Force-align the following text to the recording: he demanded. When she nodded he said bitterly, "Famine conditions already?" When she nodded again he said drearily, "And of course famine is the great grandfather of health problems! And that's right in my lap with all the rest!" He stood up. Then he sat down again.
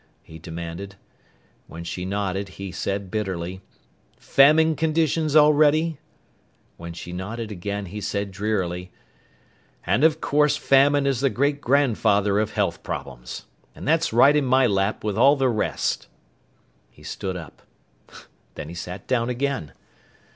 he 0.23 0.39
demanded. 0.39 0.95
When 1.67 1.83
she 1.83 2.05
nodded 2.05 2.49
he 2.57 2.71
said 2.71 3.11
bitterly, 3.11 3.61
"Famine 4.17 4.75
conditions 4.75 5.35
already?" 5.35 5.99
When 6.75 6.91
she 6.91 7.13
nodded 7.13 7.51
again 7.51 7.85
he 7.85 8.01
said 8.01 8.31
drearily, 8.31 8.91
"And 9.85 10.03
of 10.03 10.19
course 10.19 10.57
famine 10.57 11.05
is 11.05 11.21
the 11.21 11.29
great 11.29 11.61
grandfather 11.61 12.39
of 12.39 12.53
health 12.53 12.81
problems! 12.81 13.45
And 13.75 13.87
that's 13.87 14.11
right 14.11 14.35
in 14.35 14.43
my 14.45 14.65
lap 14.65 15.03
with 15.03 15.19
all 15.19 15.35
the 15.35 15.49
rest!" 15.49 16.07
He 16.89 17.03
stood 17.03 17.37
up. 17.37 17.61
Then 18.55 18.69
he 18.69 18.73
sat 18.73 19.05
down 19.05 19.29
again. 19.29 19.71